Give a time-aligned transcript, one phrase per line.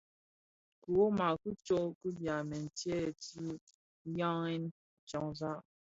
[0.81, 3.39] Kiwoma ki tsok bi byamèn tyèn ti
[4.15, 4.63] dhayen
[5.07, 5.61] tyanzag.